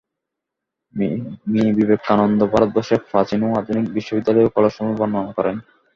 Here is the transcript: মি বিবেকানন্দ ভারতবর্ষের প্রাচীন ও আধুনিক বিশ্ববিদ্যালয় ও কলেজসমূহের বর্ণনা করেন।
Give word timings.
মি 1.51 1.61
বিবেকানন্দ 1.77 2.39
ভারতবর্ষের 2.53 2.99
প্রাচীন 3.09 3.39
ও 3.43 3.59
আধুনিক 3.59 3.85
বিশ্ববিদ্যালয় 3.95 4.47
ও 4.47 4.53
কলেজসমূহের 4.55 4.99
বর্ণনা 4.99 5.31
করেন। 5.37 5.55